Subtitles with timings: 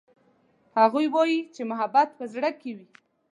[0.79, 2.87] هغوی وایي چې محبت په زړه کې وي